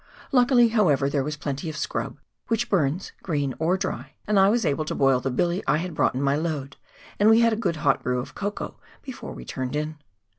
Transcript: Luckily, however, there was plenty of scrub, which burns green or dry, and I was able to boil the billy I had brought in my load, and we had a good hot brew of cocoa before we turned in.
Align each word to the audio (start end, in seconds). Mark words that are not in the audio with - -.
Luckily, 0.31 0.69
however, 0.69 1.11
there 1.11 1.23
was 1.23 1.37
plenty 1.37 1.69
of 1.69 1.77
scrub, 1.77 2.17
which 2.47 2.71
burns 2.71 3.11
green 3.21 3.53
or 3.59 3.77
dry, 3.77 4.13
and 4.25 4.39
I 4.39 4.49
was 4.49 4.65
able 4.65 4.83
to 4.85 4.95
boil 4.95 5.19
the 5.19 5.29
billy 5.29 5.61
I 5.67 5.77
had 5.77 5.93
brought 5.93 6.15
in 6.15 6.23
my 6.23 6.35
load, 6.35 6.75
and 7.19 7.29
we 7.29 7.41
had 7.41 7.53
a 7.53 7.55
good 7.55 7.75
hot 7.75 8.01
brew 8.01 8.17
of 8.17 8.33
cocoa 8.33 8.79
before 9.03 9.33
we 9.33 9.45
turned 9.45 9.75
in. 9.75 9.99